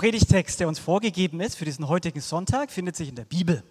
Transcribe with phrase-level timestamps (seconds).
[0.00, 3.62] Predigtext, der uns vorgegeben ist für diesen heutigen Sonntag, findet sich in der Bibel.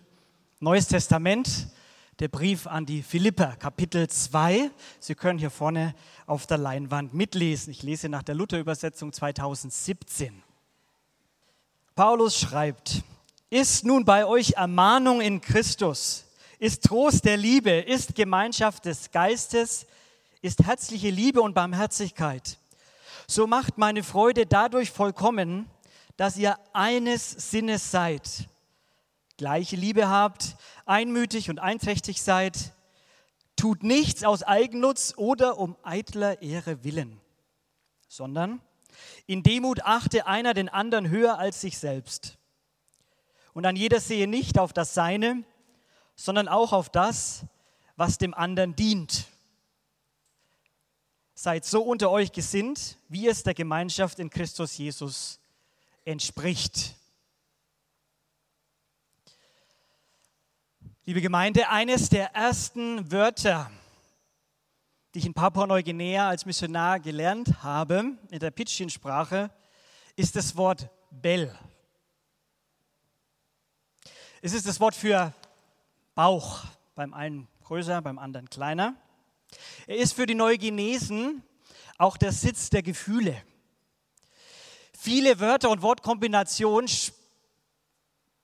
[0.59, 1.70] Neues Testament,
[2.20, 4.70] der Brief an die Philipper, Kapitel 2.
[4.99, 5.95] Sie können hier vorne
[6.27, 7.71] auf der Leinwand mitlesen.
[7.71, 10.43] Ich lese nach der Luther-Übersetzung 2017.
[11.95, 13.01] Paulus schreibt,
[13.49, 16.25] ist nun bei euch Ermahnung in Christus,
[16.59, 19.87] ist Trost der Liebe, ist Gemeinschaft des Geistes,
[20.43, 22.59] ist herzliche Liebe und Barmherzigkeit.
[23.25, 25.65] So macht meine Freude dadurch vollkommen,
[26.19, 28.49] dass ihr eines Sinnes seid,
[29.37, 32.73] gleiche Liebe habt, einmütig und einträchtig seid,
[33.55, 37.21] tut nichts aus Eigennutz oder um eitler Ehre willen,
[38.09, 38.59] sondern
[39.27, 42.37] in Demut achte einer den anderen höher als sich selbst.
[43.54, 45.45] Und an jeder sehe nicht auf das Seine,
[46.17, 47.45] sondern auch auf das,
[47.95, 49.23] was dem anderen dient.
[51.33, 55.38] Seid so unter euch gesinnt, wie es der Gemeinschaft in Christus Jesus
[56.05, 56.95] entspricht.
[61.05, 63.71] Liebe Gemeinde, eines der ersten Wörter,
[65.13, 69.50] die ich in Papua-Neuguinea als Missionar gelernt habe, in der Pidgin-Sprache,
[70.16, 71.57] ist das Wort Bell.
[74.41, 75.33] Es ist das Wort für
[76.13, 76.63] Bauch,
[76.95, 78.95] beim einen größer, beim anderen kleiner.
[79.88, 81.44] Er ist für die Neuguinesen
[81.97, 83.41] auch der Sitz der Gefühle.
[85.01, 86.89] Viele Wörter und Wortkombinationen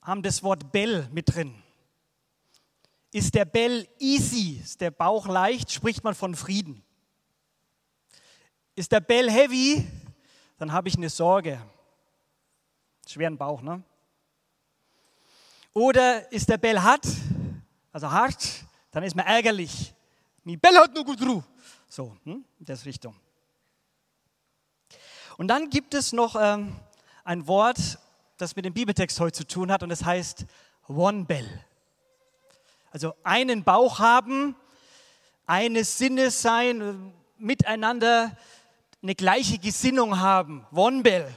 [0.02, 1.54] haben das Wort Bell mit drin.
[3.12, 6.82] Ist der Bell easy, ist der Bauch leicht, spricht man von Frieden.
[8.74, 9.86] Ist der Bell heavy,
[10.58, 11.62] dann habe ich eine Sorge.
[13.06, 13.84] Schweren Bauch, ne?
[15.74, 17.06] Oder ist der Bell hart,
[17.92, 19.94] also hart, dann ist man ärgerlich.
[20.46, 21.44] Mi Bell hat nur gut Ruhe.
[21.90, 22.46] So, hm?
[22.58, 23.14] in das Richtung.
[25.38, 26.76] Und dann gibt es noch ähm,
[27.26, 28.00] ein Wort,
[28.38, 30.46] das mit dem Bibeltext heute zu tun hat und das heißt
[30.88, 31.66] One Bell.
[32.92, 34.56] Also einen Bauch haben,
[35.46, 36.94] eines Sinnes sein, äh,
[37.38, 38.38] miteinander
[39.04, 40.66] eine gleiche Gesinnung haben.
[40.72, 41.28] One Bell.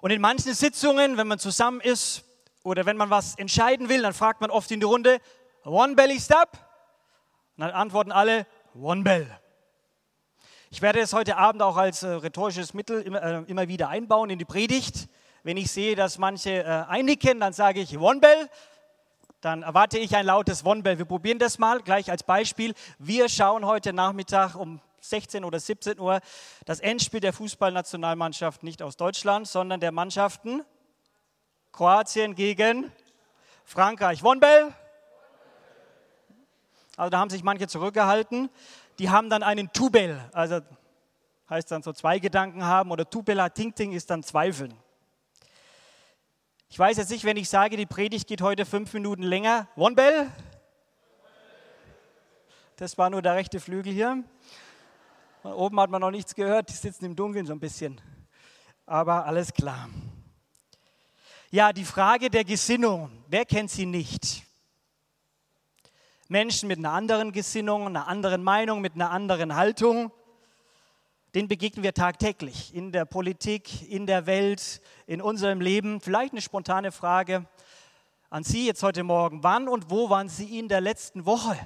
[0.00, 2.24] Und in manchen Sitzungen, wenn man zusammen ist
[2.64, 5.20] oder wenn man was entscheiden will, dann fragt man oft in die Runde,
[5.64, 6.52] One Belly Stop?
[7.56, 9.39] Und dann antworten alle, One Bell.
[10.72, 14.30] Ich werde es heute Abend auch als äh, rhetorisches Mittel immer, äh, immer, wieder einbauen
[14.30, 15.08] in die Predigt.
[15.42, 18.48] Wenn ich sehe, dass manche äh, einnicken, dann sage ich One Bell.
[19.40, 20.96] Dann erwarte ich ein lautes One Bell.
[20.96, 22.72] Wir probieren das mal gleich als Beispiel.
[23.00, 26.20] Wir schauen heute Nachmittag um 16 oder 17 Uhr
[26.66, 30.62] das Endspiel der Fußballnationalmannschaft nicht aus Deutschland, sondern der Mannschaften
[31.72, 32.92] Kroatien gegen
[33.64, 34.22] Frankreich.
[34.22, 34.72] One Bell.
[36.96, 38.50] Also da haben sich manche zurückgehalten
[39.00, 40.60] die haben dann einen Tubel, also
[41.48, 44.74] heißt dann so zwei Gedanken haben oder Tubela Ting ist dann Zweifeln.
[46.68, 49.68] Ich weiß jetzt nicht, wenn ich sage, die Predigt geht heute fünf Minuten länger.
[49.74, 50.30] One Bell?
[52.76, 54.22] Das war nur der rechte Flügel hier.
[55.44, 57.98] Oben hat man noch nichts gehört, die sitzen im Dunkeln so ein bisschen.
[58.84, 59.88] Aber alles klar.
[61.50, 64.44] Ja, die Frage der Gesinnung, wer kennt sie nicht?
[66.30, 70.12] Menschen mit einer anderen Gesinnung, einer anderen Meinung, mit einer anderen Haltung.
[71.34, 76.00] Den begegnen wir tagtäglich in der Politik, in der Welt, in unserem Leben.
[76.00, 77.46] Vielleicht eine spontane Frage
[78.28, 79.42] an Sie jetzt heute Morgen.
[79.42, 81.58] Wann und wo waren Sie in der letzten Woche?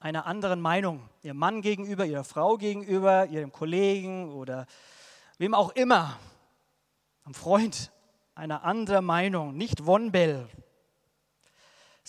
[0.00, 4.66] Einer anderen Meinung, Ihrem Mann gegenüber, Ihrer Frau gegenüber, Ihrem Kollegen oder
[5.38, 6.18] wem auch immer,
[7.24, 7.92] einem Freund,
[8.34, 10.48] einer anderen Meinung, nicht Wonbell,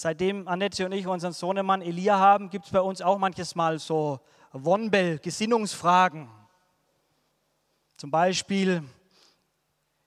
[0.01, 3.79] Seitdem Annette und ich unseren Sohnemann Elia haben, gibt es bei uns auch manches Mal
[3.79, 4.21] so
[4.53, 6.29] Wonbel, Gesinnungsfragen.
[7.97, 8.81] Zum Beispiel,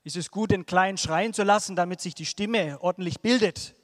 [0.03, 3.75] ist es gut, den Kleinen schreien zu lassen, damit sich die Stimme ordentlich bildet?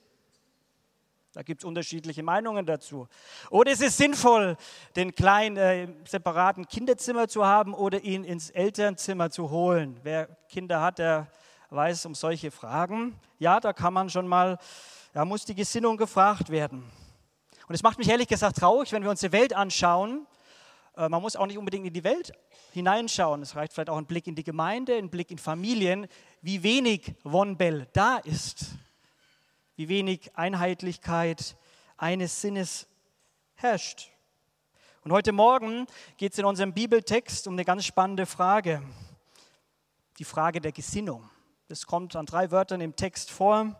[1.33, 3.07] Da gibt es unterschiedliche Meinungen dazu.
[3.51, 4.57] Oder ist es sinnvoll,
[4.95, 9.99] den Kleinen äh, im separaten Kinderzimmer zu haben oder ihn ins Elternzimmer zu holen?
[10.01, 11.27] Wer Kinder hat, der
[11.69, 13.19] weiß um solche Fragen.
[13.37, 14.57] Ja, da kann man schon mal
[15.13, 16.83] da muss die Gesinnung gefragt werden.
[17.67, 20.25] Und es macht mich ehrlich gesagt traurig, wenn wir uns die Welt anschauen,
[20.99, 22.33] Äh, man muss auch nicht unbedingt in die Welt
[22.73, 23.41] hineinschauen.
[23.41, 26.07] Es reicht vielleicht auch ein Blick in die Gemeinde, ein Blick in Familien,
[26.41, 28.71] wie wenig Wonbel da ist,
[29.77, 31.55] wie wenig Einheitlichkeit
[31.97, 32.87] eines Sinnes
[33.55, 34.09] herrscht.
[35.03, 38.83] Und heute Morgen geht es in unserem Bibeltext um eine ganz spannende Frage,
[40.17, 41.29] die Frage der Gesinnung.
[41.69, 43.79] Das kommt an drei Wörtern im Text vor.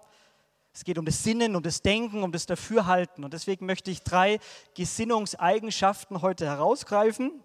[0.73, 3.23] Es geht um das Sinnen, um das Denken, um das Dafürhalten.
[3.23, 4.39] Und deswegen möchte ich drei
[4.75, 7.43] Gesinnungseigenschaften heute herausgreifen,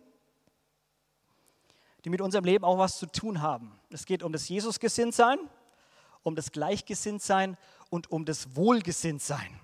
[2.04, 3.78] die mit unserem Leben auch was zu tun haben.
[3.90, 5.38] Es geht um das Jesusgesinntsein,
[6.22, 7.56] um das Gleichgesinntsein
[7.90, 9.60] und um das Wohlgesinntsein.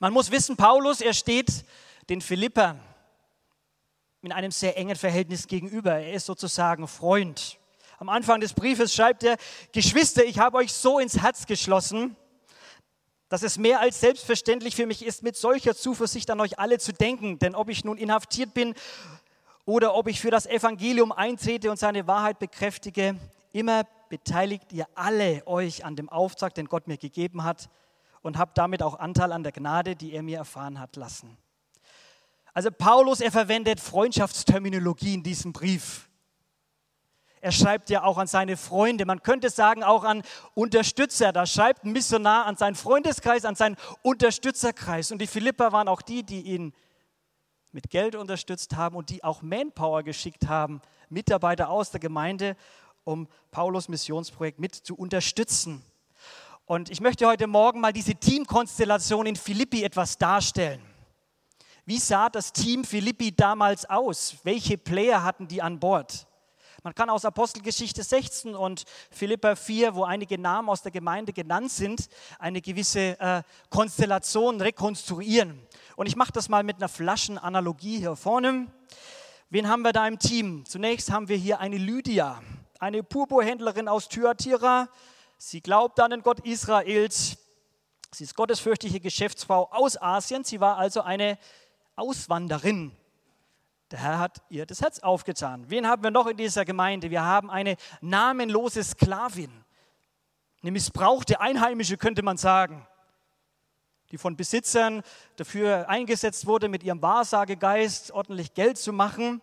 [0.00, 1.64] Man muss wissen, Paulus, er steht
[2.08, 2.80] den Philippern
[4.22, 5.94] in einem sehr engen Verhältnis gegenüber.
[5.98, 7.58] Er ist sozusagen Freund.
[8.02, 9.36] Am Anfang des Briefes schreibt er,
[9.70, 12.16] Geschwister, ich habe euch so ins Herz geschlossen,
[13.28, 16.92] dass es mehr als selbstverständlich für mich ist, mit solcher Zuversicht an euch alle zu
[16.92, 17.38] denken.
[17.38, 18.74] Denn ob ich nun inhaftiert bin
[19.66, 23.14] oder ob ich für das Evangelium eintrete und seine Wahrheit bekräftige,
[23.52, 27.70] immer beteiligt ihr alle euch an dem Auftrag, den Gott mir gegeben hat
[28.20, 31.38] und habt damit auch Anteil an der Gnade, die er mir erfahren hat lassen.
[32.52, 36.08] Also Paulus, er verwendet Freundschaftsterminologie in diesem Brief.
[37.42, 40.22] Er schreibt ja auch an seine Freunde, man könnte sagen auch an
[40.54, 41.32] Unterstützer.
[41.32, 45.10] Da schreibt ein Missionar an seinen Freundeskreis, an seinen Unterstützerkreis.
[45.10, 46.72] Und die Philipper waren auch die, die ihn
[47.72, 52.56] mit Geld unterstützt haben und die auch Manpower geschickt haben, Mitarbeiter aus der Gemeinde,
[53.02, 55.84] um Paulus Missionsprojekt mit zu unterstützen.
[56.64, 60.80] Und ich möchte heute Morgen mal diese Teamkonstellation in Philippi etwas darstellen.
[61.86, 64.36] Wie sah das Team Philippi damals aus?
[64.44, 66.28] Welche Player hatten die an Bord?
[66.84, 68.82] Man kann aus Apostelgeschichte 16 und
[69.12, 72.08] Philippa 4, wo einige Namen aus der Gemeinde genannt sind,
[72.40, 75.64] eine gewisse äh, Konstellation rekonstruieren.
[75.94, 78.66] Und ich mache das mal mit einer Flaschenanalogie hier vorne.
[79.48, 80.64] Wen haben wir da im Team?
[80.66, 82.42] Zunächst haben wir hier eine Lydia,
[82.80, 84.88] eine Purpurhändlerin aus Thyatira.
[85.38, 87.36] Sie glaubt an den Gott Israels.
[88.10, 90.42] Sie ist gottesfürchtige Geschäftsfrau aus Asien.
[90.42, 91.38] Sie war also eine
[91.94, 92.90] Auswanderin.
[93.92, 95.68] Der Herr hat ihr das Herz aufgetan.
[95.68, 97.10] Wen haben wir noch in dieser Gemeinde?
[97.10, 99.52] Wir haben eine namenlose Sklavin,
[100.62, 102.86] eine missbrauchte Einheimische, könnte man sagen,
[104.10, 105.02] die von Besitzern
[105.36, 109.42] dafür eingesetzt wurde, mit ihrem Wahrsagegeist ordentlich Geld zu machen.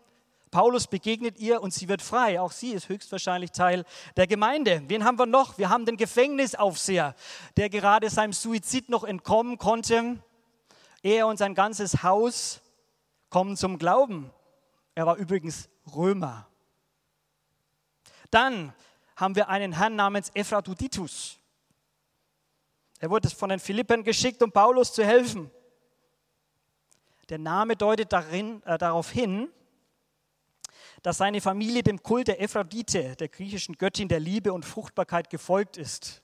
[0.50, 2.42] Paulus begegnet ihr und sie wird frei.
[2.42, 3.86] Auch sie ist höchstwahrscheinlich Teil
[4.18, 4.82] der Gemeinde.
[4.88, 5.60] Wen haben wir noch?
[5.60, 7.14] Wir haben den Gefängnisaufseher,
[7.56, 10.18] der gerade seinem Suizid noch entkommen konnte.
[11.04, 12.62] Er und sein ganzes Haus
[13.30, 14.32] kommen zum Glauben.
[14.96, 16.48] Er war übrigens Römer.
[18.32, 18.74] Dann
[19.16, 21.38] haben wir einen Herrn namens Ephroditus.
[23.00, 25.50] Er wurde von den Philippern geschickt, um Paulus zu helfen.
[27.30, 29.50] Der Name deutet darin, äh, darauf hin,
[31.02, 35.78] dass seine Familie dem Kult der Ephrodite, der griechischen Göttin der Liebe und Fruchtbarkeit, gefolgt
[35.78, 36.22] ist.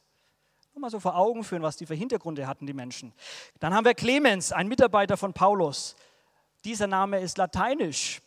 [0.74, 3.14] Nur mal so vor Augen führen, was die für Hintergründe hatten, die Menschen.
[3.60, 5.96] Dann haben wir Clemens, ein Mitarbeiter von Paulus.
[6.66, 8.22] Dieser Name ist lateinisch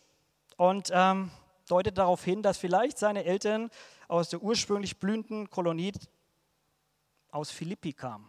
[0.59, 1.31] und ähm,
[1.69, 3.71] deutet darauf hin, dass vielleicht seine Eltern
[4.09, 5.93] aus der ursprünglich blühenden Kolonie
[7.31, 8.29] aus Philippi kamen.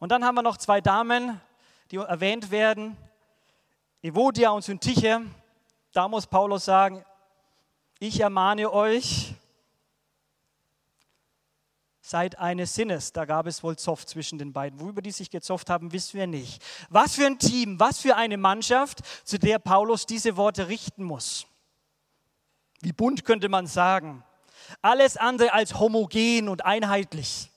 [0.00, 1.40] Und dann haben wir noch zwei Damen,
[1.90, 2.96] die erwähnt werden,
[4.00, 5.20] Evodia und Syntyche.
[5.92, 7.04] Da muss Paulus sagen,
[7.98, 9.31] ich ermahne euch,
[12.12, 13.14] seid eines Sinnes.
[13.14, 14.78] Da gab es wohl Zoff zwischen den beiden.
[14.80, 16.62] Worüber die sich gezofft haben, wissen wir nicht.
[16.90, 21.46] Was für ein Team, was für eine Mannschaft, zu der Paulus diese Worte richten muss.
[22.82, 24.22] Wie bunt könnte man sagen.
[24.82, 27.50] Alles andere als homogen und einheitlich.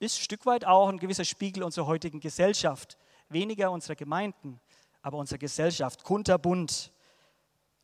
[0.00, 2.98] Ist ein Stück weit auch ein gewisser Spiegel unserer heutigen Gesellschaft.
[3.28, 4.60] Weniger unserer Gemeinden,
[5.00, 6.02] aber unserer Gesellschaft.
[6.02, 6.90] Kunterbunt.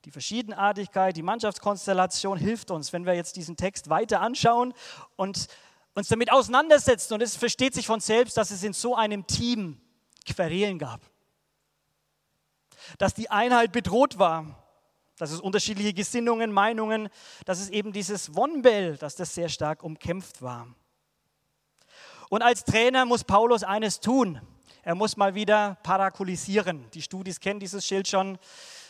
[0.06, 4.72] Die Verschiedenartigkeit, die Mannschaftskonstellation hilft uns, wenn wir jetzt diesen Text weiter anschauen
[5.16, 5.46] und
[5.94, 7.14] uns damit auseinandersetzen.
[7.14, 9.80] Und es versteht sich von selbst, dass es in so einem Team
[10.24, 11.02] Querelen gab.
[12.98, 14.56] Dass die Einheit bedroht war.
[15.18, 17.10] Dass es unterschiedliche Gesinnungen, Meinungen,
[17.44, 20.66] dass es eben dieses Wonbell, dass das sehr stark umkämpft war.
[22.30, 24.40] Und als Trainer muss Paulus eines tun.
[24.82, 26.90] Er muss mal wieder parakulisieren.
[26.92, 28.38] Die Studis kennen dieses Schild schon.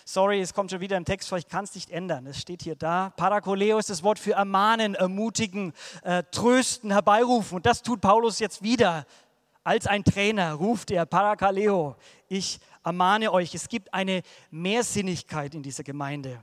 [0.05, 2.27] Sorry, es kommt schon wieder ein Text vor, ich kann es nicht ändern.
[2.27, 3.13] Es steht hier da.
[3.17, 7.57] Parakoleo ist das Wort für ermahnen, ermutigen, äh, trösten, herbeirufen.
[7.57, 9.07] Und das tut Paulus jetzt wieder.
[9.63, 11.97] Als ein Trainer ruft er, Parakaleo,
[12.29, 13.55] ich ermahne euch.
[13.55, 16.43] Es gibt eine Mehrsinnigkeit in dieser Gemeinde.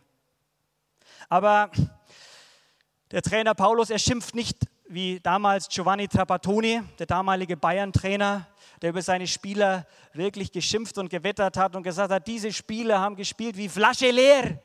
[1.29, 1.71] Aber
[3.11, 4.57] der Trainer Paulus, er schimpft nicht
[4.89, 8.47] wie damals Giovanni Trapattoni, der damalige Bayern-Trainer,
[8.81, 13.15] der über seine Spieler wirklich geschimpft und gewettert hat und gesagt hat, diese Spieler haben
[13.15, 14.61] gespielt wie Flasche leer.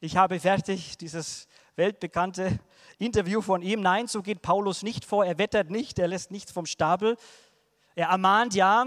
[0.00, 2.58] Ich habe fertig dieses weltbekannte
[2.98, 3.80] Interview von ihm.
[3.80, 5.24] Nein, so geht Paulus nicht vor.
[5.24, 7.16] Er wettert nicht, er lässt nichts vom Stapel.
[7.94, 8.86] Er ermahnt ja,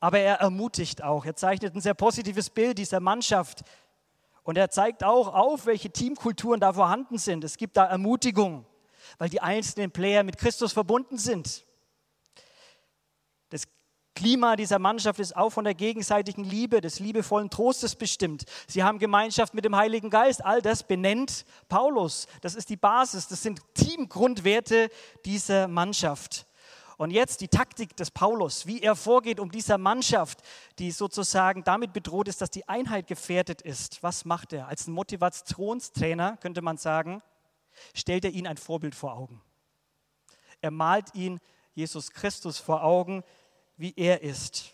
[0.00, 1.24] aber er ermutigt auch.
[1.24, 3.62] Er zeichnet ein sehr positives Bild dieser Mannschaft.
[4.46, 7.42] Und er zeigt auch auf, welche Teamkulturen da vorhanden sind.
[7.42, 8.64] Es gibt da Ermutigung,
[9.18, 11.64] weil die einzelnen Player mit Christus verbunden sind.
[13.48, 13.64] Das
[14.14, 18.44] Klima dieser Mannschaft ist auch von der gegenseitigen Liebe, des liebevollen Trostes bestimmt.
[18.68, 20.44] Sie haben Gemeinschaft mit dem Heiligen Geist.
[20.44, 22.28] All das benennt Paulus.
[22.40, 23.26] Das ist die Basis.
[23.26, 24.90] Das sind Teamgrundwerte
[25.24, 26.46] dieser Mannschaft.
[26.96, 30.40] Und jetzt die Taktik des Paulus, wie er vorgeht, um dieser Mannschaft,
[30.78, 34.02] die sozusagen damit bedroht ist, dass die Einheit gefährdet ist.
[34.02, 34.68] Was macht er?
[34.68, 37.22] Als Motivationstrainer könnte man sagen,
[37.94, 39.42] stellt er ihnen ein Vorbild vor Augen.
[40.62, 41.38] Er malt ihn
[41.74, 43.22] Jesus Christus vor Augen,
[43.76, 44.72] wie er ist.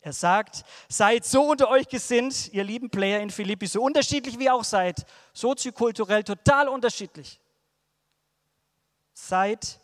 [0.00, 4.50] Er sagt, seid so unter euch gesinnt, ihr lieben Player in Philippi, so unterschiedlich wie
[4.50, 7.40] auch seid, soziokulturell total unterschiedlich.
[9.12, 9.80] Seid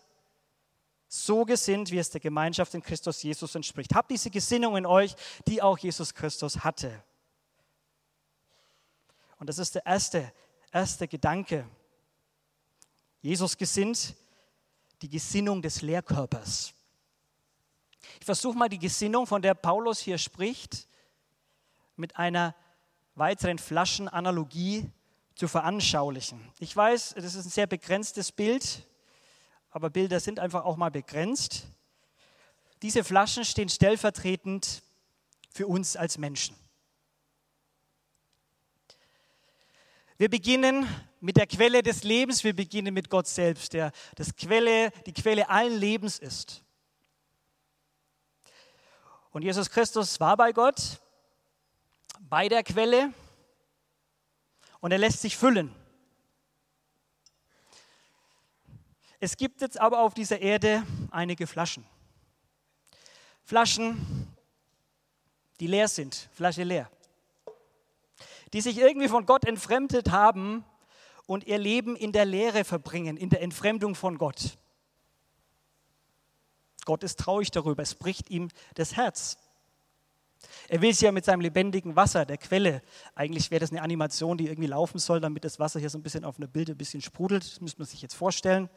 [1.15, 3.95] so gesinnt, wie es der Gemeinschaft in Christus Jesus entspricht.
[3.95, 5.15] Habt diese Gesinnung in euch,
[5.47, 7.05] die auch Jesus Christus hatte.
[9.39, 10.33] Und das ist der erste,
[10.73, 11.69] erste Gedanke.
[13.21, 14.15] Jesus gesinnt
[15.03, 16.73] die Gesinnung des Lehrkörpers.
[18.19, 20.89] Ich versuche mal die Gesinnung, von der Paulus hier spricht,
[21.95, 22.55] mit einer
[23.17, 24.91] weiteren Flaschenanalogie
[25.35, 26.41] zu veranschaulichen.
[26.59, 28.87] Ich weiß, das ist ein sehr begrenztes Bild,
[29.73, 31.67] aber Bilder sind einfach auch mal begrenzt.
[32.83, 34.83] Diese Flaschen stehen stellvertretend
[35.51, 36.55] für uns als Menschen.
[40.19, 40.87] Wir beginnen
[41.21, 45.49] mit der Quelle des Lebens, wir beginnen mit Gott selbst, der das Quelle, die Quelle
[45.49, 46.63] allen Lebens ist.
[49.31, 51.01] Und Jesus Christus war bei Gott,
[52.21, 53.13] bei der Quelle
[54.81, 55.75] und er lässt sich füllen.
[59.25, 61.87] Es gibt jetzt aber auf dieser Erde einige Flaschen.
[63.45, 64.27] Flaschen,
[65.61, 66.91] die leer sind, Flasche leer.
[68.53, 70.65] Die sich irgendwie von Gott entfremdet haben
[71.27, 74.59] und ihr Leben in der Leere verbringen, in der Entfremdung von Gott.
[76.85, 79.39] Gott ist traurig darüber, es bricht ihm das Herz.
[80.67, 82.83] Er will sie ja mit seinem lebendigen Wasser, der Quelle,
[83.15, 86.03] eigentlich wäre das eine Animation, die irgendwie laufen soll, damit das Wasser hier so ein
[86.03, 88.69] bisschen auf einer Bilde ein bisschen sprudelt, das müsste man sich jetzt vorstellen.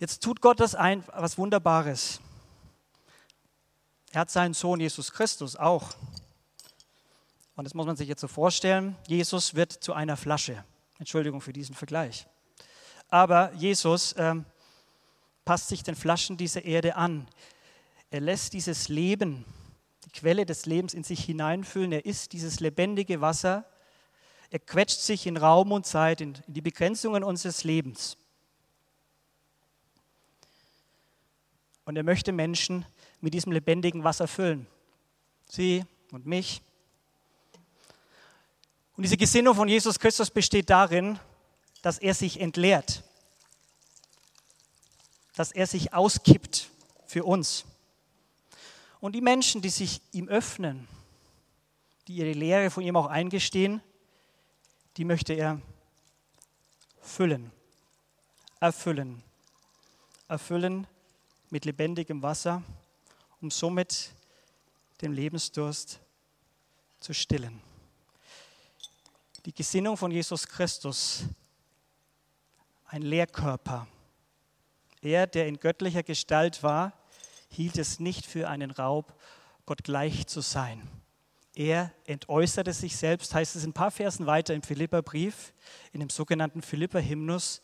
[0.00, 2.20] Jetzt tut Gott das ein, was Wunderbares.
[4.12, 5.90] Er hat seinen Sohn Jesus Christus auch.
[7.54, 8.96] Und das muss man sich jetzt so vorstellen.
[9.06, 10.64] Jesus wird zu einer Flasche.
[10.98, 12.26] Entschuldigung für diesen Vergleich.
[13.10, 14.46] Aber Jesus ähm,
[15.44, 17.28] passt sich den Flaschen dieser Erde an.
[18.10, 19.44] Er lässt dieses Leben,
[20.06, 21.92] die Quelle des Lebens in sich hineinfüllen.
[21.92, 23.66] Er ist dieses lebendige Wasser.
[24.48, 28.16] Er quetscht sich in Raum und Zeit, in die Begrenzungen unseres Lebens.
[31.90, 32.86] Und er möchte Menschen
[33.20, 34.68] mit diesem lebendigen Wasser füllen.
[35.48, 36.62] Sie und mich.
[38.96, 41.18] Und diese Gesinnung von Jesus Christus besteht darin,
[41.82, 43.02] dass er sich entleert,
[45.34, 46.70] dass er sich auskippt
[47.08, 47.64] für uns.
[49.00, 50.86] Und die Menschen, die sich ihm öffnen,
[52.06, 53.82] die ihre Lehre von ihm auch eingestehen,
[54.96, 55.60] die möchte er
[57.00, 57.50] füllen,
[58.60, 59.24] erfüllen,
[60.28, 60.86] erfüllen
[61.50, 62.62] mit lebendigem Wasser,
[63.40, 64.10] um somit
[65.02, 65.98] den Lebensdurst
[67.00, 67.60] zu stillen.
[69.44, 71.24] Die Gesinnung von Jesus Christus,
[72.86, 73.88] ein Lehrkörper.
[75.02, 76.92] Er, der in göttlicher Gestalt war,
[77.48, 79.12] hielt es nicht für einen Raub,
[79.66, 80.86] Gott gleich zu sein.
[81.54, 85.52] Er entäußerte sich selbst, heißt es ein paar Versen weiter im Philipperbrief,
[85.92, 87.60] in dem sogenannten Philipper-Hymnus,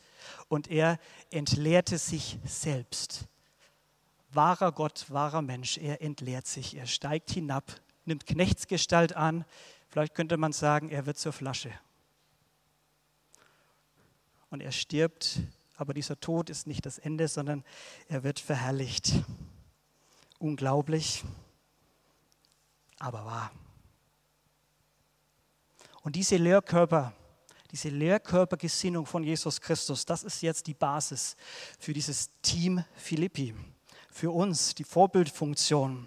[0.49, 0.99] und er
[1.31, 3.29] entleerte sich selbst
[4.33, 5.79] wahrer Gott, wahrer Mensch.
[5.79, 9.45] Er entleert sich, er steigt hinab, nimmt Knechtsgestalt an.
[9.89, 11.73] Vielleicht könnte man sagen, er wird zur Flasche.
[14.51, 15.41] Und er stirbt,
[15.77, 17.65] aber dieser Tod ist nicht das Ende, sondern
[18.09, 19.13] er wird verherrlicht.
[20.39, 21.25] Unglaublich,
[22.99, 23.51] aber wahr.
[26.03, 27.13] Und diese Lehrkörper,
[27.73, 31.37] diese Lehrkörpergesinnung von Jesus Christus, das ist jetzt die Basis
[31.79, 33.55] für dieses Team Philippi
[34.17, 36.07] für uns die Vorbildfunktion,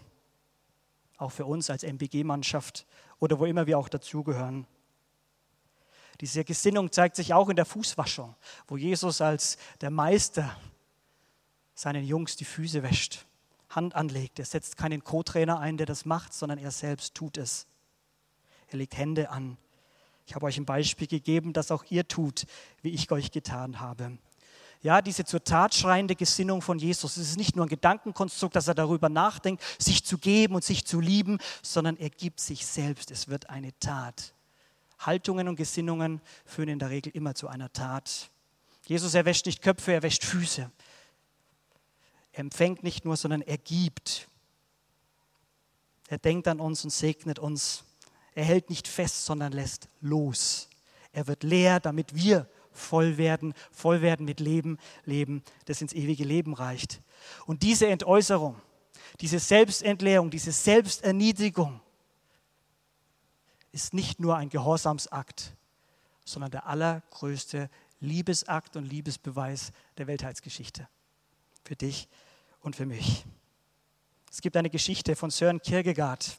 [1.18, 2.88] auch für uns als MBG-Mannschaft
[3.20, 4.66] oder wo immer wir auch dazugehören.
[6.20, 8.36] Diese Gesinnung zeigt sich auch in der Fußwaschung,
[8.68, 10.58] wo Jesus als der Meister
[11.76, 13.28] seinen Jungs die Füße wäscht,
[13.70, 14.40] Hand anlegt.
[14.40, 17.68] Er setzt keinen Co-Trainer ein, der das macht, sondern er selbst tut es.
[18.70, 19.60] Er legt Hände an.
[20.26, 22.48] Ich habe euch ein Beispiel gegeben, das auch ihr tut,
[22.82, 24.18] wie ich euch getan habe.
[24.82, 28.70] Ja, diese zur Tat schreiende Gesinnung von Jesus, es ist nicht nur ein Gedankenkonstrukt, dass
[28.70, 33.12] er darüber nachdenkt, sich zu geben und sich zu lieben, sondern er gibt sich selbst.
[33.12, 34.34] Es wird eine Tat.
[35.00, 38.30] Haltungen und Gesinnungen führen in der Regel immer zu einer Tat.
[38.86, 40.72] Jesus, er wäscht nicht Köpfe, er wäscht Füße.
[42.32, 44.30] Er empfängt nicht nur, sondern er gibt.
[46.08, 47.84] Er denkt an uns und segnet uns.
[48.34, 50.70] Er hält nicht fest, sondern lässt los.
[51.12, 52.48] Er wird leer, damit wir
[52.80, 57.02] voll werden, voll werden mit Leben, Leben, das ins ewige Leben reicht.
[57.46, 58.56] Und diese Entäußerung,
[59.22, 61.82] diese Selbstentleerung, diese Selbsterniedrigung
[63.72, 65.56] ist nicht nur ein Gehorsamsakt,
[66.26, 67.70] sondern der allergrößte
[68.00, 70.88] Liebesakt und Liebesbeweis der Weltheitsgeschichte.
[71.64, 72.08] Für dich
[72.62, 73.26] und für mich.
[74.32, 76.38] Es gibt eine Geschichte von Sören Kierkegaard,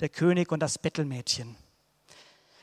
[0.00, 1.56] der König und das Bettelmädchen.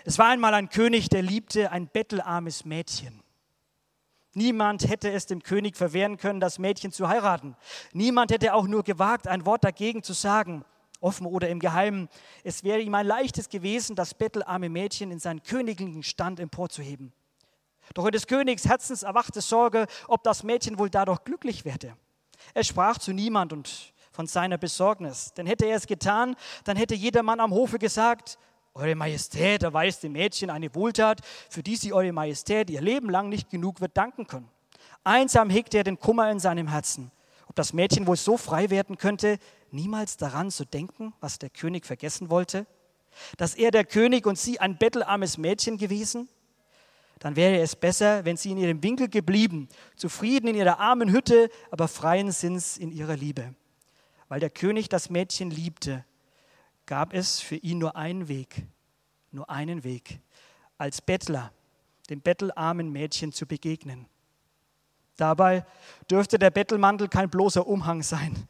[0.07, 3.23] Es war einmal ein König, der liebte ein bettelarmes Mädchen.
[4.35, 7.55] Niemand hätte es dem König verwehren können, das Mädchen zu heiraten.
[7.91, 10.63] Niemand hätte auch nur gewagt, ein Wort dagegen zu sagen,
[10.99, 12.07] offen oder im Geheimen.
[12.43, 17.11] Es wäre ihm ein leichtes gewesen, das bettelarme Mädchen in seinen königlichen Stand emporzuheben.
[17.95, 21.97] Doch in des Königs Herzens erwachte Sorge, ob das Mädchen wohl dadurch glücklich werde.
[22.53, 25.33] Er sprach zu niemand und von seiner Besorgnis.
[25.33, 28.37] Denn hätte er es getan, dann hätte jeder Mann am Hofe gesagt,
[28.75, 33.29] eure Majestät erweist dem Mädchen eine Wohltat, für die sie Eure Majestät ihr Leben lang
[33.29, 34.49] nicht genug wird danken können.
[35.05, 37.11] Einsam hegte er den Kummer in seinem Herzen,
[37.47, 39.39] ob das Mädchen wohl so frei werden könnte,
[39.71, 42.67] niemals daran zu denken, was der König vergessen wollte,
[43.37, 46.27] dass er der König und sie ein bettelarmes Mädchen gewesen?
[47.19, 51.49] Dann wäre es besser, wenn sie in ihrem Winkel geblieben, zufrieden in ihrer armen Hütte,
[51.71, 53.55] aber freien Sinns in ihrer Liebe.
[54.27, 56.03] Weil der König das Mädchen liebte,
[56.85, 58.63] gab es für ihn nur einen Weg,
[59.31, 60.19] nur einen Weg,
[60.77, 61.51] als Bettler
[62.09, 64.07] dem bettelarmen Mädchen zu begegnen.
[65.17, 65.65] Dabei
[66.09, 68.47] dürfte der Bettelmantel kein bloßer Umhang sein,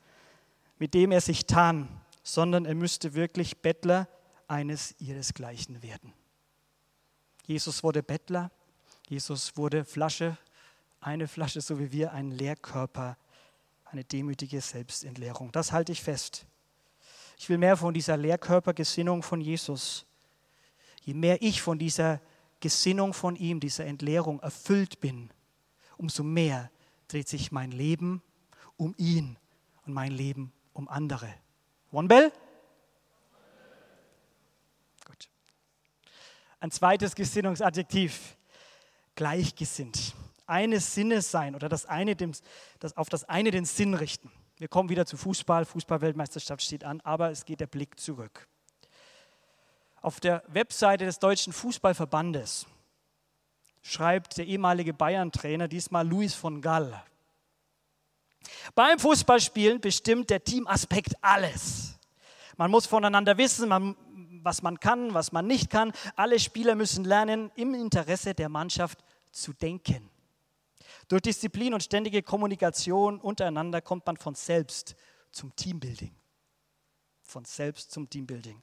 [0.77, 1.87] mit dem er sich tarn,
[2.23, 4.07] sondern er müsste wirklich Bettler
[4.47, 6.13] eines ihresgleichen werden.
[7.45, 8.51] Jesus wurde Bettler,
[9.07, 10.37] Jesus wurde Flasche,
[10.99, 13.17] eine Flasche, so wie wir, ein Lehrkörper,
[13.85, 15.51] eine demütige Selbstentleerung.
[15.51, 16.47] Das halte ich fest.
[17.37, 20.05] Ich will mehr von dieser Lehrkörpergesinnung von Jesus.
[21.01, 22.21] Je mehr ich von dieser
[22.59, 25.29] Gesinnung von ihm, dieser Entleerung erfüllt bin,
[25.97, 26.71] umso mehr
[27.07, 28.21] dreht sich mein Leben
[28.77, 29.37] um ihn
[29.85, 31.33] und mein Leben um andere.
[31.91, 32.31] One Bell?
[35.05, 35.29] Gut.
[36.59, 38.35] Ein zweites Gesinnungsadjektiv.
[39.15, 40.13] Gleichgesinnt.
[40.47, 42.15] Eines Sinnes sein oder das eine
[42.79, 44.31] das auf das eine den Sinn richten.
[44.57, 45.65] Wir kommen wieder zu Fußball.
[45.65, 48.47] Fußballweltmeisterschaft steht an, aber es geht der Blick zurück.
[50.01, 52.65] Auf der Webseite des Deutschen Fußballverbandes
[53.81, 57.03] schreibt der ehemalige Bayern-Trainer, diesmal Luis von Gaal.
[58.75, 61.99] Beim Fußballspielen bestimmt der Teamaspekt alles.
[62.57, 63.95] Man muss voneinander wissen, man,
[64.41, 65.91] was man kann, was man nicht kann.
[66.15, 70.09] Alle Spieler müssen lernen, im Interesse der Mannschaft zu denken.
[71.07, 74.95] Durch Disziplin und ständige Kommunikation untereinander kommt man von selbst
[75.31, 76.15] zum Teambuilding.
[77.21, 78.61] Von selbst zum Teambuilding.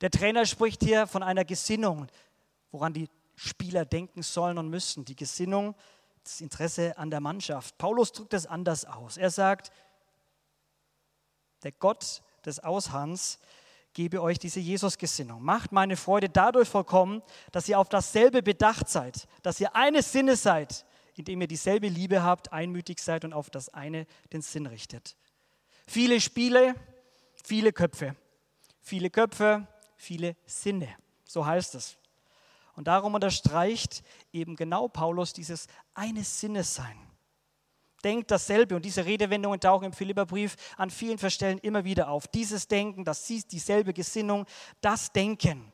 [0.00, 2.06] Der Trainer spricht hier von einer Gesinnung,
[2.70, 5.04] woran die Spieler denken sollen und müssen.
[5.04, 5.74] Die Gesinnung,
[6.22, 7.78] das Interesse an der Mannschaft.
[7.78, 9.16] Paulus drückt es anders aus.
[9.16, 9.72] Er sagt,
[11.62, 13.38] der Gott des Aushans
[13.92, 15.42] gebe euch diese Jesus-Gesinnung.
[15.42, 20.42] Macht meine Freude dadurch vollkommen, dass ihr auf dasselbe bedacht seid, dass ihr eines Sinnes
[20.42, 20.84] seid,
[21.18, 25.16] indem ihr dieselbe Liebe habt, einmütig seid und auf das eine den Sinn richtet.
[25.86, 26.74] Viele Spiele,
[27.44, 28.16] viele Köpfe.
[28.80, 30.88] Viele Köpfe, viele Sinne.
[31.24, 31.98] So heißt es.
[32.74, 34.02] Und darum unterstreicht
[34.32, 36.96] eben genau Paulus dieses eines Sinnes sein.
[38.04, 42.28] Denkt dasselbe und diese Redewendungen tauchen im Philipperbrief an vielen Stellen immer wieder auf.
[42.28, 44.46] Dieses Denken, das dieselbe Gesinnung,
[44.80, 45.72] das Denken.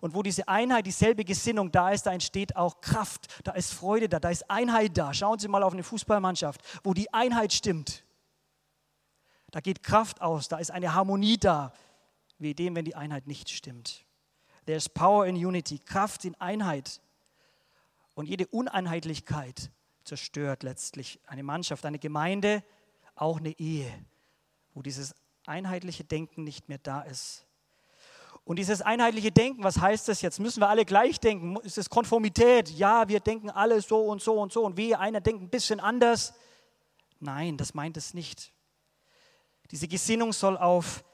[0.00, 4.08] Und wo diese Einheit, dieselbe Gesinnung da ist, da entsteht auch Kraft, da ist Freude
[4.08, 5.14] da, da ist Einheit da.
[5.14, 8.04] Schauen Sie mal auf eine Fußballmannschaft, wo die Einheit stimmt.
[9.50, 11.72] Da geht Kraft aus, da ist eine Harmonie da,
[12.38, 14.04] wie dem, wenn die Einheit nicht stimmt.
[14.66, 17.00] There's power in unity, Kraft in Einheit.
[18.14, 19.70] Und jede Uneinheitlichkeit
[20.04, 22.62] zerstört letztlich eine Mannschaft, eine Gemeinde,
[23.14, 23.90] auch eine Ehe,
[24.74, 25.14] wo dieses
[25.46, 27.46] einheitliche Denken nicht mehr da ist.
[28.48, 30.40] Und dieses einheitliche Denken, was heißt das jetzt?
[30.40, 31.56] Müssen wir alle gleich denken?
[31.64, 32.70] Ist es Konformität?
[32.70, 35.80] Ja, wir denken alle so und so und so und wie einer denkt ein bisschen
[35.80, 36.32] anders.
[37.20, 38.50] Nein, das meint es nicht.
[39.70, 41.04] Diese Gesinnung soll auf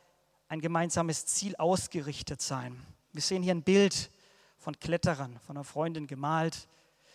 [0.46, 2.80] ein gemeinsames Ziel ausgerichtet sein.
[3.12, 4.12] Wir sehen hier ein Bild
[4.56, 6.68] von Kletterern, von einer Freundin gemalt.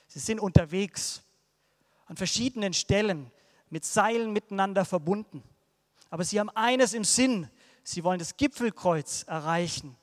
[0.07, 1.23] Sie sind unterwegs
[2.07, 3.31] an verschiedenen Stellen
[3.69, 5.41] mit Seilen miteinander verbunden.
[6.09, 7.47] Aber sie haben eines im Sinn.
[7.85, 9.95] Sie wollen das Gipfelkreuz erreichen.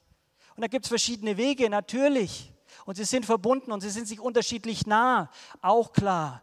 [0.56, 2.50] Und da gibt es verschiedene Wege, natürlich.
[2.86, 6.42] Und sie sind verbunden und sie sind sich unterschiedlich nah, auch klar.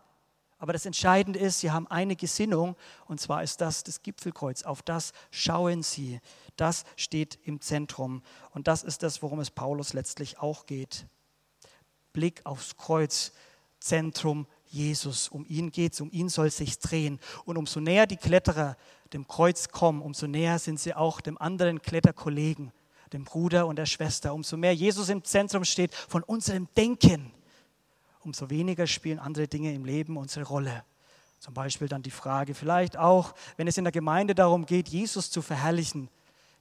[0.59, 4.63] Aber das Entscheidende ist, sie haben eine Gesinnung und zwar ist das das Gipfelkreuz.
[4.63, 6.21] Auf das schauen sie.
[6.55, 8.21] Das steht im Zentrum.
[8.51, 11.05] Und das ist das, worum es Paulus letztlich auch geht.
[12.13, 13.33] Blick aufs Kreuz,
[13.79, 15.27] Zentrum Jesus.
[15.27, 17.19] Um ihn geht es, um ihn soll sich drehen.
[17.45, 18.77] Und umso näher die Kletterer
[19.11, 22.71] dem Kreuz kommen, umso näher sind sie auch dem anderen Kletterkollegen
[23.13, 24.33] dem Bruder und der Schwester.
[24.33, 27.31] Umso mehr Jesus im Zentrum steht von unserem Denken,
[28.21, 30.83] umso weniger spielen andere Dinge im Leben unsere Rolle.
[31.39, 35.29] Zum Beispiel dann die Frage, vielleicht auch, wenn es in der Gemeinde darum geht, Jesus
[35.29, 36.09] zu verherrlichen,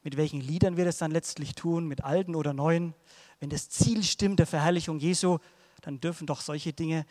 [0.02, 2.94] mit welchen Liedern wir das dann letztlich tun, mit alten oder neuen.
[3.38, 5.38] Wenn das Ziel stimmt der Verherrlichung Jesu,
[5.82, 7.06] dann dürfen doch solche Dinge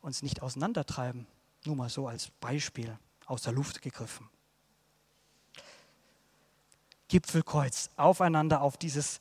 [0.00, 1.26] uns nicht auseinandertreiben.
[1.64, 4.28] Nur mal so als Beispiel aus der Luft gegriffen.
[7.10, 9.20] Gipfelkreuz, aufeinander auf dieses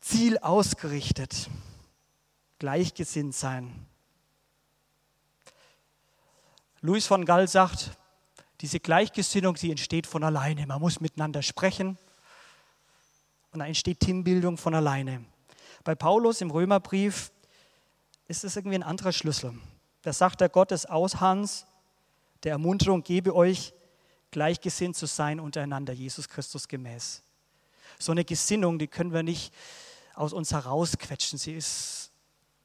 [0.00, 1.48] Ziel ausgerichtet,
[2.58, 3.86] gleichgesinnt sein.
[6.82, 7.96] Louis von Gall sagt,
[8.60, 10.66] diese Gleichgesinnung, die entsteht von alleine.
[10.66, 11.96] Man muss miteinander sprechen
[13.52, 15.24] und da entsteht Teambildung von alleine.
[15.84, 17.32] Bei Paulus im Römerbrief
[18.28, 19.54] ist es irgendwie ein anderer Schlüssel.
[20.02, 21.66] Da sagt der Gott des Aushans,
[22.42, 23.72] der Ermunterung gebe euch
[24.30, 27.22] gleichgesinnt zu sein untereinander, Jesus Christus gemäß.
[27.98, 29.52] So eine Gesinnung, die können wir nicht
[30.14, 31.38] aus uns herausquetschen.
[31.38, 32.10] Sie ist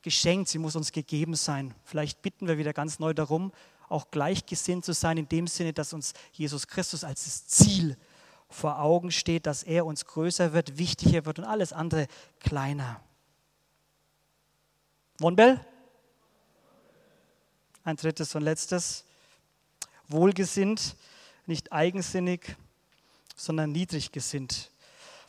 [0.02, 1.74] geschenkt, sie muss uns gegeben sein.
[1.84, 3.52] Vielleicht bitten wir wieder ganz neu darum,
[3.90, 7.98] auch gleichgesinnt zu sein, in dem Sinne, dass uns Jesus Christus als das Ziel
[8.50, 12.08] vor Augen steht, dass er uns größer wird, wichtiger wird und alles andere
[12.40, 13.02] kleiner.
[15.20, 15.60] Wonbell?
[17.84, 19.06] Ein drittes und letztes.
[20.08, 20.96] Wohlgesinnt
[21.48, 22.56] nicht eigensinnig,
[23.36, 24.72] sondern niedrig gesinnt.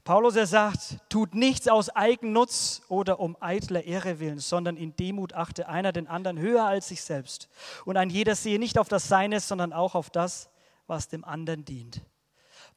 [0.04, 5.32] Paulus, er sagt, tut nichts aus Eigennutz oder um eitler Ehre willen, sondern in Demut
[5.32, 7.48] achte einer den anderen höher als sich selbst.
[7.84, 10.48] Und ein jeder sehe nicht auf das Seine, sondern auch auf das,
[10.86, 12.02] was dem anderen dient.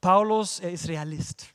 [0.02, 1.49] Paulus, er ist Realist.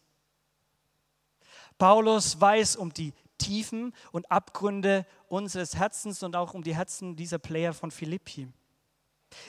[1.76, 7.38] Paulus weiß um die Tiefen und Abgründe unseres Herzens und auch um die Herzen dieser
[7.38, 8.46] Player von Philippi.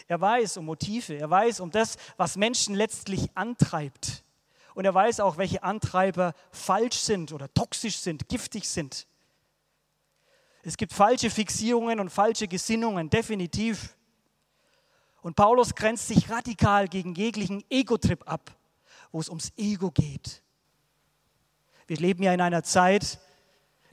[0.07, 4.23] Er weiß um Motive, er weiß um das, was Menschen letztlich antreibt.
[4.73, 9.07] Und er weiß auch, welche Antreiber falsch sind oder toxisch sind, giftig sind.
[10.63, 13.95] Es gibt falsche Fixierungen und falsche Gesinnungen, definitiv.
[15.21, 18.51] Und Paulus grenzt sich radikal gegen jeglichen Ego-Trip ab,
[19.11, 20.41] wo es ums Ego geht.
[21.87, 23.19] Wir leben ja in einer Zeit,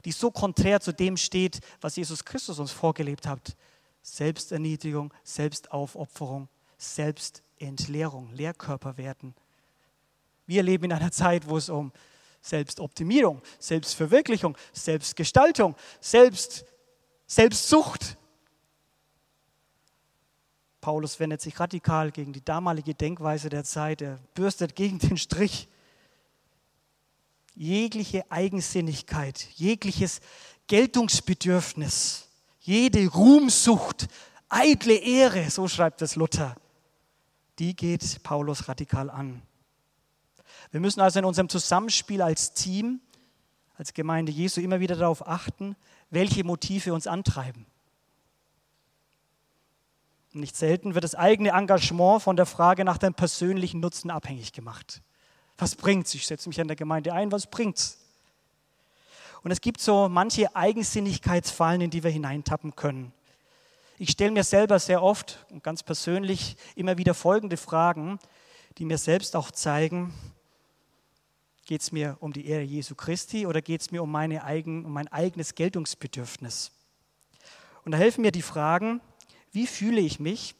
[0.03, 3.55] die so konträr zu dem steht, was Jesus Christus uns vorgelebt hat.
[4.03, 9.33] Selbsterniedrigung, Selbstaufopferung, Selbstentleerung, Lehrkörper werden.
[10.45, 11.93] Wir leben in einer Zeit, wo es um
[12.41, 16.65] Selbstoptimierung, Selbstverwirklichung, Selbstgestaltung, Selbst,
[17.25, 18.17] Selbstsucht.
[20.81, 24.01] Paulus wendet sich radikal gegen die damalige Denkweise der Zeit.
[24.01, 25.69] Er bürstet gegen den Strich.
[27.55, 30.19] Jegliche Eigensinnigkeit, jegliches
[30.67, 32.27] Geltungsbedürfnis
[32.63, 34.07] jede Ruhmsucht,
[34.49, 36.55] eitle Ehre, so schreibt es Luther,
[37.59, 39.41] die geht Paulus radikal an.
[40.71, 43.01] Wir müssen also in unserem Zusammenspiel als Team,
[43.75, 45.75] als Gemeinde Jesu immer wieder darauf achten,
[46.09, 47.65] welche Motive uns antreiben.
[50.31, 55.03] Nicht selten wird das eigene Engagement von der Frage nach dem persönlichen Nutzen abhängig gemacht.
[55.57, 56.13] Was bringt's?
[56.15, 58.02] Ich setze mich an der Gemeinde ein, was bringt's?
[59.43, 63.11] Und es gibt so manche Eigensinnigkeitsfallen, in die wir hineintappen können.
[63.97, 68.19] Ich stelle mir selber sehr oft und ganz persönlich immer wieder folgende Fragen,
[68.77, 70.13] die mir selbst auch zeigen,
[71.65, 74.85] geht es mir um die Ehre Jesu Christi oder geht es mir um, meine eigen,
[74.85, 76.71] um mein eigenes Geltungsbedürfnis?
[77.85, 79.01] Und da helfen mir die Fragen,
[79.51, 80.55] wie fühle ich mich,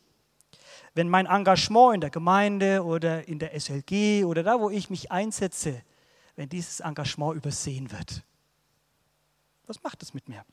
[0.93, 5.11] wenn mein Engagement in der Gemeinde oder in der SLG oder da, wo ich mich
[5.11, 5.81] einsetze,
[6.35, 8.23] wenn dieses Engagement übersehen wird?
[9.67, 10.45] Was macht es mit mir?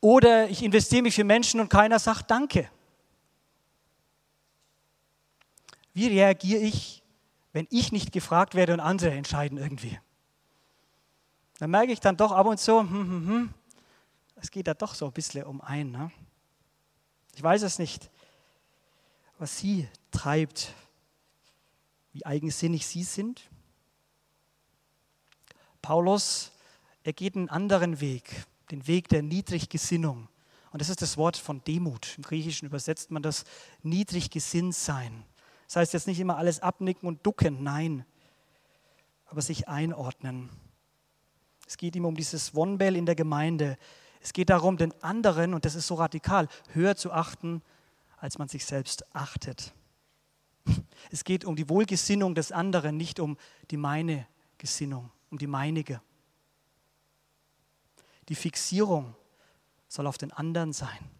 [0.00, 2.70] Oder ich investiere mich für Menschen und keiner sagt Danke.
[5.92, 7.02] Wie reagiere ich,
[7.52, 9.98] wenn ich nicht gefragt werde und andere entscheiden irgendwie?
[11.60, 13.54] dann merke ich dann doch ab und zu, hm, hm, hm,
[14.36, 15.90] es geht da doch so ein bisschen um ein.
[15.90, 16.10] Ne?
[17.34, 18.10] Ich weiß es nicht,
[19.38, 20.72] was sie treibt,
[22.14, 23.42] wie eigensinnig sie sind.
[25.82, 26.50] Paulus,
[27.02, 30.28] er geht einen anderen Weg, den Weg der Niedriggesinnung.
[30.72, 32.14] Und das ist das Wort von Demut.
[32.16, 33.44] Im Griechischen übersetzt man das
[33.82, 35.24] niedrig gesinnt sein.
[35.66, 38.04] Das heißt jetzt nicht immer alles abnicken und ducken, nein,
[39.26, 40.50] aber sich einordnen.
[41.66, 43.78] Es geht ihm um dieses Wonbell in der Gemeinde.
[44.20, 47.62] Es geht darum, den anderen, und das ist so radikal, höher zu achten,
[48.18, 49.72] als man sich selbst achtet.
[51.10, 53.36] Es geht um die Wohlgesinnung des anderen, nicht um
[53.70, 54.26] die meine
[54.58, 56.02] Gesinnung, um die meinige.
[58.30, 59.16] Die Fixierung
[59.88, 61.10] soll auf den anderen sein.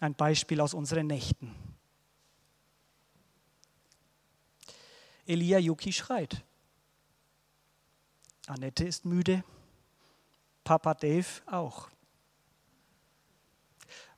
[0.00, 1.54] Ein Beispiel aus unseren Nächten.
[5.24, 6.42] Elia Yuki schreit.
[8.48, 9.44] Annette ist müde,
[10.64, 11.90] Papa Dave auch.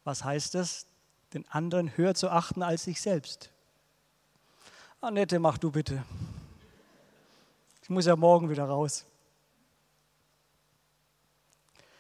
[0.03, 0.87] Was heißt es,
[1.35, 3.51] den anderen höher zu achten als sich selbst?
[5.03, 6.03] Annette, mach du bitte.
[7.85, 9.05] Ich muss ja morgen wieder raus.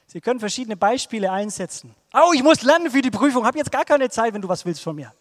[0.07, 1.95] Sie können verschiedene Beispiele einsetzen.
[2.15, 4.65] Oh, ich muss lernen für die Prüfung, habe jetzt gar keine Zeit, wenn du was
[4.65, 5.13] willst von mir.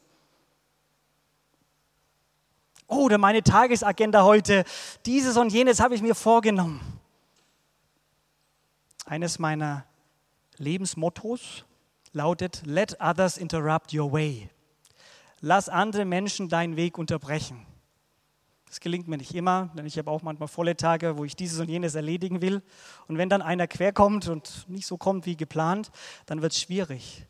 [2.88, 4.64] Oh, oder meine Tagesagenda heute,
[5.06, 6.80] dieses und jenes habe ich mir vorgenommen.
[9.04, 9.86] Eines meiner
[10.56, 11.66] Lebensmottos
[12.14, 14.50] lautet, let others interrupt your way.
[15.42, 17.66] Lass andere Menschen deinen Weg unterbrechen.
[18.74, 21.60] Das gelingt mir nicht immer, denn ich habe auch manchmal volle Tage, wo ich dieses
[21.60, 22.64] und jenes erledigen will.
[23.08, 25.92] Und wenn dann einer querkommt und nicht so kommt wie geplant,
[26.26, 27.28] dann wird es schwierig.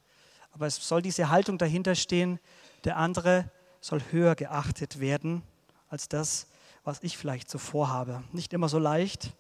[0.54, 2.40] Aber es soll diese Haltung dahinter stehen,
[2.86, 3.52] der andere
[3.82, 5.44] soll höher geachtet werden
[5.90, 6.48] als das,
[6.86, 8.24] was ich vielleicht so vorhabe.
[8.32, 9.34] Nicht immer so leicht,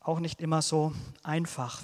[0.00, 1.82] auch nicht immer so einfach.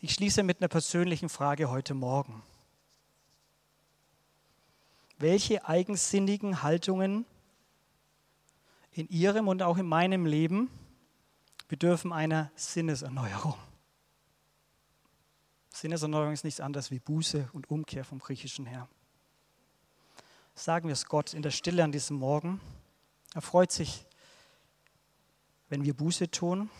[0.00, 2.42] Ich schließe mit einer persönlichen Frage heute Morgen
[5.18, 7.26] welche eigensinnigen Haltungen
[8.92, 10.70] in Ihrem und auch in meinem Leben
[11.68, 13.54] bedürfen einer Sinneserneuerung.
[15.72, 18.88] Sinneserneuerung ist nichts anderes wie Buße und Umkehr vom Griechischen her.
[20.54, 22.60] Sagen wir es Gott in der Stille an diesem Morgen.
[23.34, 24.06] Er freut sich,
[25.68, 26.70] wenn wir Buße tun.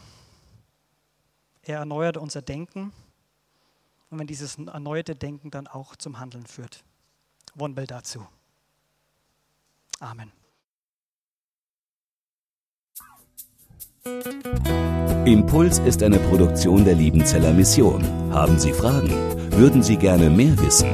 [1.63, 2.93] Er erneuert unser Denken
[4.11, 6.85] und wenn dieses erneuerte Denken dann auch zum Handeln führt.
[7.55, 8.27] Wonbel dazu.
[10.01, 10.33] Amen.
[15.25, 18.05] Impuls ist eine Produktion der Liebenzeller Mission.
[18.31, 19.09] Haben Sie Fragen?
[19.53, 20.91] Würden Sie gerne mehr wissen?